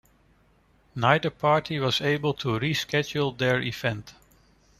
Neither 0.95 1.29
party 1.29 1.77
was 1.79 2.01
able 2.01 2.33
to 2.33 2.57
reschedule 2.59 3.37
their 3.37 3.61
event. 3.61 4.15